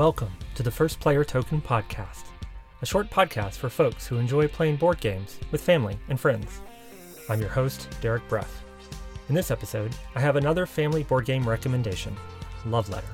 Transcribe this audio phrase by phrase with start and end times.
[0.00, 2.24] Welcome to the First Player Token Podcast,
[2.80, 6.62] a short podcast for folks who enjoy playing board games with family and friends.
[7.28, 8.64] I'm your host, Derek Bruff.
[9.28, 12.16] In this episode, I have another family board game recommendation
[12.64, 13.06] Love Letter.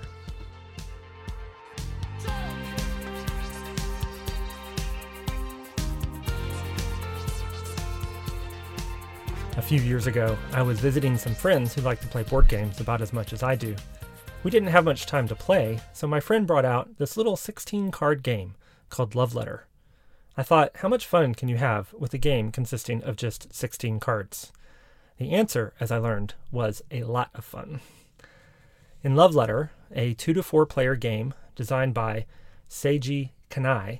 [9.56, 12.78] A few years ago, I was visiting some friends who like to play board games
[12.78, 13.74] about as much as I do.
[14.46, 17.90] We didn't have much time to play, so my friend brought out this little 16
[17.90, 18.54] card game
[18.90, 19.66] called Love Letter.
[20.36, 23.98] I thought, how much fun can you have with a game consisting of just 16
[23.98, 24.52] cards?
[25.18, 27.80] The answer, as I learned, was a lot of fun.
[29.02, 32.24] In Love Letter, a two to four player game designed by
[32.70, 33.98] Seiji Kanai,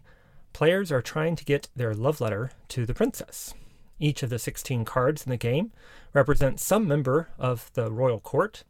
[0.53, 3.53] players are trying to get their love letter to the princess.
[3.99, 5.73] Each of the 16 cards in the game
[6.13, 8.63] represents some member of the royal court,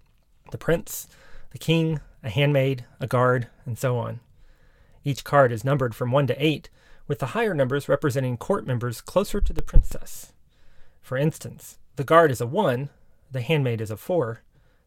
[0.51, 1.07] the prince,
[1.57, 4.21] the king, a handmaid, a guard, and so on.
[5.05, 6.69] Each card is numbered from 1 to 8,
[7.09, 10.35] with the higher numbers representing court members closer to the princess.
[11.01, 12.91] For instance, the guard is a 1,
[13.33, 14.43] the handmaid is a 4,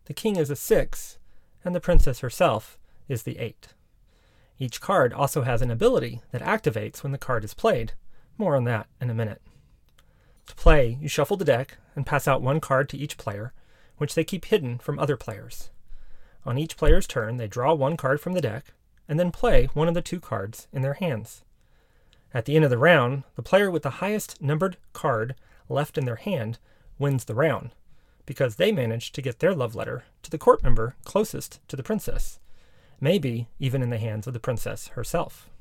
[0.05, 1.17] the king is a 6,
[1.65, 3.69] and the princess herself is the 8.
[4.59, 7.93] Each card also has an ability that activates when the card is played.
[8.37, 9.41] More on that in a minute.
[10.45, 13.53] To play, you shuffle the deck and pass out one card to each player,
[13.97, 15.71] which they keep hidden from other players.
[16.49, 18.73] On each player's turn, they draw one card from the deck
[19.07, 21.43] and then play one of the two cards in their hands.
[22.33, 25.35] At the end of the round, the player with the highest numbered card
[25.69, 26.57] left in their hand
[26.97, 27.69] wins the round,
[28.25, 31.83] because they managed to get their love letter to the court member closest to the
[31.83, 32.39] princess,
[32.99, 35.51] maybe even in the hands of the princess herself.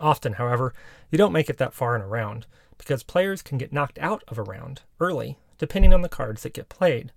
[0.00, 0.74] Often, however,
[1.12, 2.46] you don't make it that far in a round,
[2.78, 6.52] because players can get knocked out of a round early, depending on the cards that
[6.52, 7.12] get played.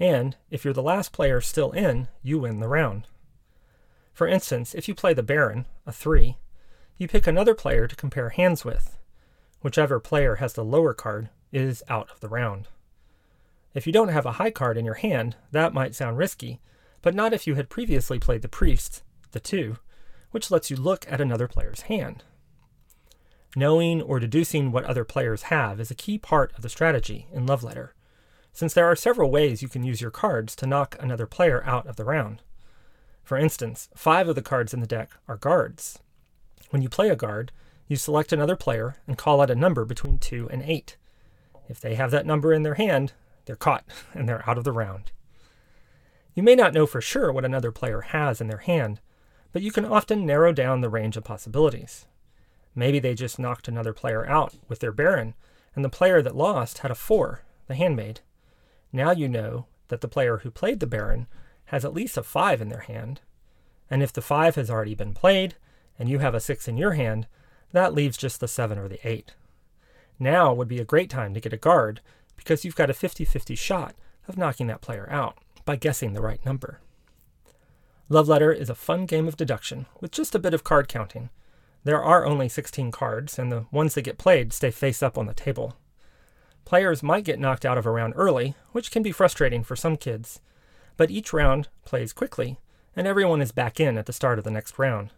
[0.00, 3.06] And if you're the last player still in, you win the round.
[4.12, 6.36] For instance, if you play the Baron, a 3,
[6.96, 8.96] you pick another player to compare hands with.
[9.60, 12.68] Whichever player has the lower card is out of the round.
[13.74, 16.60] If you don't have a high card in your hand, that might sound risky,
[17.02, 19.02] but not if you had previously played the Priest,
[19.32, 19.76] the 2,
[20.30, 22.24] which lets you look at another player's hand.
[23.56, 27.46] Knowing or deducing what other players have is a key part of the strategy in
[27.46, 27.94] Love Letter
[28.58, 31.86] since there are several ways you can use your cards to knock another player out
[31.86, 32.42] of the round.
[33.22, 36.00] For instance, five of the cards in the deck are guards.
[36.70, 37.52] When you play a guard,
[37.86, 40.96] you select another player and call out a number between 2 and 8.
[41.68, 43.12] If they have that number in their hand,
[43.44, 45.12] they're caught and they're out of the round.
[46.34, 48.98] You may not know for sure what another player has in their hand,
[49.52, 52.08] but you can often narrow down the range of possibilities.
[52.74, 55.34] Maybe they just knocked another player out with their Baron,
[55.76, 58.18] and the player that lost had a 4, the handmaid.
[58.92, 61.26] Now you know that the player who played the Baron
[61.66, 63.20] has at least a 5 in their hand.
[63.90, 65.56] And if the 5 has already been played,
[65.98, 67.26] and you have a 6 in your hand,
[67.72, 69.34] that leaves just the 7 or the 8.
[70.18, 72.00] Now would be a great time to get a guard,
[72.36, 73.94] because you've got a 50 50 shot
[74.26, 76.80] of knocking that player out by guessing the right number.
[78.08, 81.28] Love Letter is a fun game of deduction with just a bit of card counting.
[81.84, 85.26] There are only 16 cards, and the ones that get played stay face up on
[85.26, 85.76] the table.
[86.68, 89.96] Players might get knocked out of a round early, which can be frustrating for some
[89.96, 90.42] kids,
[90.98, 92.58] but each round plays quickly,
[92.94, 95.08] and everyone is back in at the start of the next round.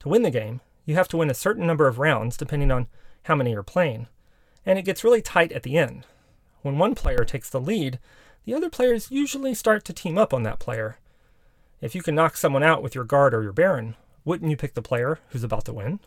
[0.00, 2.88] To win the game, you have to win a certain number of rounds depending on
[3.22, 4.08] how many you're playing,
[4.66, 6.04] and it gets really tight at the end.
[6.60, 7.98] When one player takes the lead,
[8.44, 10.98] the other players usually start to team up on that player.
[11.80, 13.96] If you can knock someone out with your guard or your baron,
[14.26, 16.00] wouldn't you pick the player who's about to win?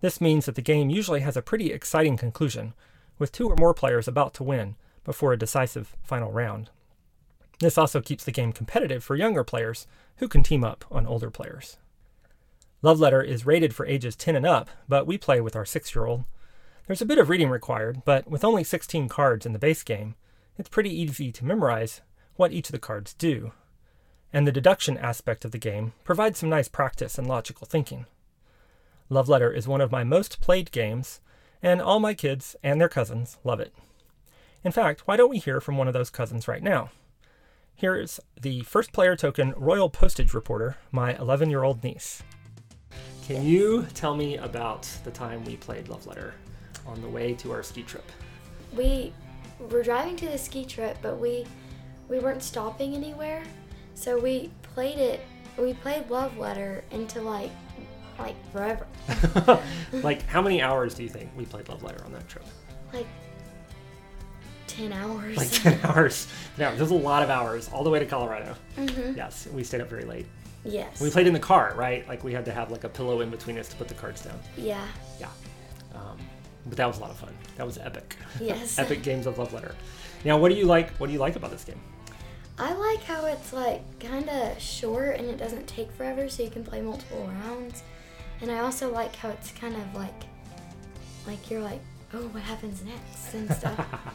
[0.00, 2.74] This means that the game usually has a pretty exciting conclusion,
[3.20, 6.70] with two or more players about to win before a decisive final round.
[7.60, 9.86] This also keeps the game competitive for younger players
[10.16, 11.76] who can team up on older players.
[12.82, 15.94] Love Letter is rated for ages 10 and up, but we play with our 6
[15.94, 16.24] year old.
[16.86, 20.14] There's a bit of reading required, but with only 16 cards in the base game,
[20.56, 22.00] it's pretty easy to memorize
[22.36, 23.52] what each of the cards do.
[24.32, 28.06] And the deduction aspect of the game provides some nice practice and logical thinking.
[29.10, 31.20] Love Letter is one of my most played games,
[31.62, 33.74] and all my kids and their cousins love it.
[34.62, 36.90] In fact, why don't we hear from one of those cousins right now?
[37.74, 42.22] Here's the first player token Royal Postage Reporter, my 11 year old niece.
[43.26, 46.34] Can you tell me about the time we played Love Letter
[46.86, 48.04] on the way to our ski trip?
[48.76, 49.12] We
[49.70, 51.46] were driving to the ski trip, but we
[52.08, 53.44] we weren't stopping anywhere,
[53.94, 55.20] so we played it.
[55.56, 57.52] We played Love Letter into like
[58.20, 58.86] like forever.
[59.92, 62.44] like, how many hours do you think we played Love Letter on that trip?
[62.92, 63.06] Like
[64.66, 65.36] 10 hours.
[65.36, 66.26] Like 10 hours.
[66.56, 68.54] Yeah, there's a lot of hours all the way to Colorado.
[68.76, 70.26] hmm Yes, we stayed up very late.
[70.64, 71.00] Yes.
[71.00, 72.06] We played in the car, right?
[72.06, 74.22] Like we had to have like a pillow in between us to put the cards
[74.22, 74.38] down.
[74.56, 74.86] yeah.
[75.18, 75.28] Yeah.
[75.94, 76.18] Um,
[76.66, 77.34] but that was a lot of fun.
[77.56, 78.16] That was epic.
[78.40, 78.78] Yes.
[78.78, 79.74] epic games of love letter.
[80.24, 80.90] Now, what do you like?
[80.98, 81.80] What do you like about this game?
[82.58, 86.50] I like how it's like kind of short and it doesn't take forever, so you
[86.50, 87.82] can play multiple rounds.
[88.42, 90.22] And I also like how it's kind of like,
[91.26, 91.80] like you're like,
[92.14, 93.86] oh, what happens next and stuff.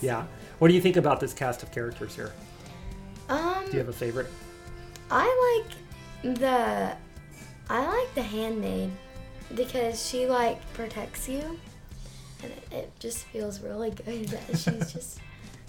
[0.00, 0.24] Yeah.
[0.58, 2.32] What do you think about this cast of characters here?
[3.28, 4.26] um, Do you have a favorite?
[5.10, 5.62] I
[6.24, 6.96] like the,
[7.68, 8.90] I like the handmaid
[9.54, 11.58] because she like protects you,
[12.42, 15.18] and it, it just feels really good that she's just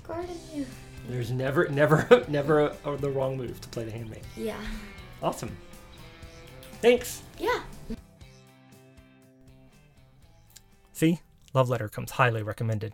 [0.07, 0.65] guarding you.
[1.09, 4.23] There's never, never, never a, a, the wrong move to play the handmaid.
[4.37, 4.55] Yeah.
[5.21, 5.51] Awesome.
[6.87, 7.21] Thanks.
[7.37, 7.63] Yeah.
[10.93, 11.19] See,
[11.53, 12.93] Love Letter comes highly recommended.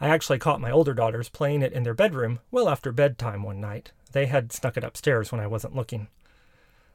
[0.00, 3.60] I actually caught my older daughters playing it in their bedroom well after bedtime one
[3.60, 3.92] night.
[4.10, 6.08] They had snuck it upstairs when I wasn't looking.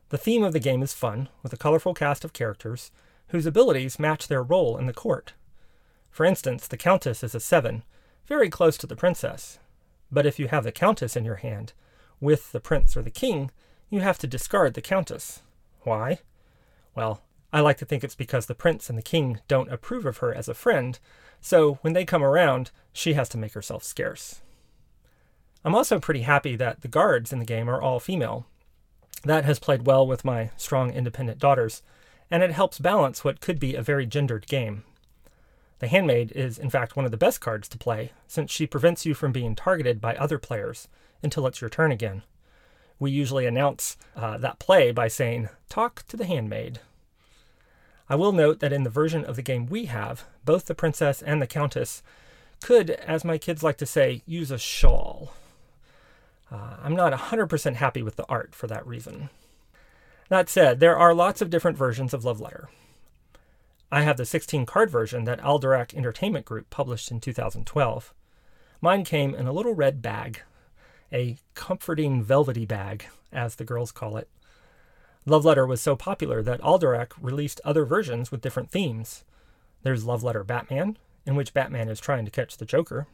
[0.09, 2.91] The theme of the game is fun, with a colorful cast of characters
[3.29, 5.31] whose abilities match their role in the court.
[6.11, 7.83] For instance, the Countess is a 7,
[8.25, 9.59] very close to the Princess.
[10.11, 11.71] But if you have the Countess in your hand,
[12.19, 13.49] with the Prince or the King,
[13.89, 15.41] you have to discard the Countess.
[15.81, 16.19] Why?
[16.95, 20.17] Well, I like to think it's because the Prince and the King don't approve of
[20.17, 20.99] her as a friend,
[21.41, 24.41] so when they come around, she has to make herself scarce.
[25.63, 28.45] I'm also pretty happy that the guards in the game are all female.
[29.23, 31.81] That has played well with my strong independent daughters,
[32.31, 34.83] and it helps balance what could be a very gendered game.
[35.79, 39.05] The Handmaid is, in fact, one of the best cards to play, since she prevents
[39.05, 40.87] you from being targeted by other players
[41.23, 42.23] until it's your turn again.
[42.99, 46.79] We usually announce uh, that play by saying, Talk to the Handmaid.
[48.09, 51.21] I will note that in the version of the game we have, both the princess
[51.21, 52.01] and the countess
[52.61, 55.33] could, as my kids like to say, use a shawl.
[56.51, 59.29] Uh, I'm not 100% happy with the art for that reason.
[60.29, 62.69] That said, there are lots of different versions of Love Letter.
[63.91, 68.13] I have the 16 card version that Alderac Entertainment Group published in 2012.
[68.81, 70.41] Mine came in a little red bag,
[71.11, 74.29] a comforting velvety bag, as the girls call it.
[75.25, 79.23] Love Letter was so popular that Alderac released other versions with different themes.
[79.83, 83.07] There's Love Letter Batman, in which Batman is trying to catch the Joker.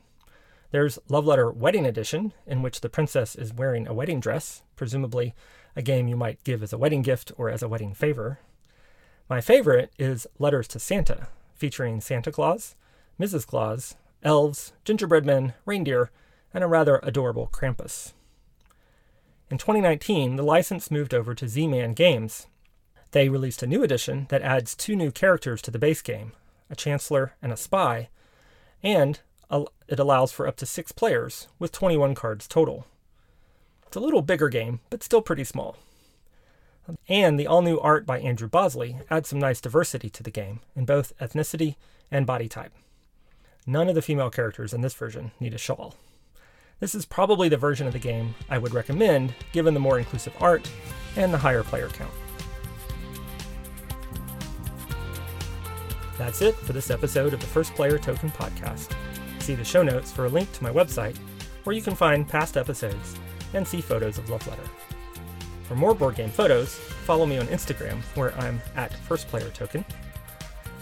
[0.71, 5.33] There's Love Letter Wedding Edition, in which the princess is wearing a wedding dress, presumably
[5.75, 8.39] a game you might give as a wedding gift or as a wedding favor.
[9.29, 12.75] My favorite is Letters to Santa, featuring Santa Claus,
[13.19, 13.45] Mrs.
[13.47, 16.11] Claus, elves, gingerbread men, reindeer,
[16.55, 18.13] and a rather adorable Krampus.
[19.51, 22.47] In 2019, the license moved over to Z Man Games.
[23.11, 26.31] They released a new edition that adds two new characters to the base game
[26.67, 28.09] a Chancellor and a Spy,
[28.81, 29.19] and
[29.87, 32.87] it allows for up to six players, with 21 cards total.
[33.85, 35.77] It's a little bigger game, but still pretty small.
[37.07, 40.61] And the all new art by Andrew Bosley adds some nice diversity to the game
[40.75, 41.75] in both ethnicity
[42.09, 42.71] and body type.
[43.67, 45.93] None of the female characters in this version need a shawl.
[46.79, 50.35] This is probably the version of the game I would recommend given the more inclusive
[50.41, 50.69] art
[51.15, 52.11] and the higher player count.
[56.17, 58.93] That's it for this episode of the First Player Token podcast.
[59.39, 61.17] See the show notes for a link to my website,
[61.63, 63.15] where you can find past episodes
[63.53, 64.63] and see photos of Love Letter.
[65.63, 69.85] For more board game photos, follow me on Instagram, where I'm at First Player Token.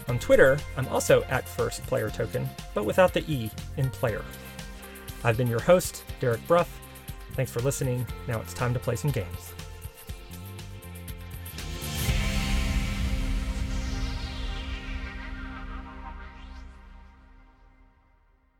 [0.07, 4.23] On Twitter, I'm also at First Player Token, but without the E in player.
[5.23, 6.79] I've been your host, Derek Bruff.
[7.33, 8.05] Thanks for listening.
[8.27, 9.53] Now it's time to play some games.